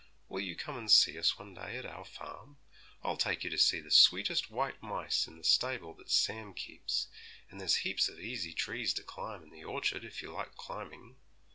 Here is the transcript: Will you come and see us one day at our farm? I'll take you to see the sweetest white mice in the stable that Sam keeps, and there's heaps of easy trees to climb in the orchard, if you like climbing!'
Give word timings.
Will 0.29 0.39
you 0.41 0.55
come 0.55 0.77
and 0.79 0.89
see 0.89 1.15
us 1.19 1.37
one 1.37 1.53
day 1.53 1.77
at 1.77 1.85
our 1.85 2.05
farm? 2.05 2.57
I'll 3.03 3.17
take 3.17 3.43
you 3.43 3.51
to 3.51 3.57
see 3.59 3.79
the 3.79 3.91
sweetest 3.91 4.49
white 4.49 4.81
mice 4.81 5.27
in 5.27 5.37
the 5.37 5.43
stable 5.43 5.93
that 5.93 6.09
Sam 6.09 6.55
keeps, 6.55 7.07
and 7.51 7.61
there's 7.61 7.75
heaps 7.85 8.09
of 8.09 8.19
easy 8.19 8.53
trees 8.53 8.95
to 8.95 9.03
climb 9.03 9.43
in 9.43 9.51
the 9.51 9.63
orchard, 9.63 10.03
if 10.03 10.23
you 10.23 10.31
like 10.31 10.55
climbing!' 10.55 11.17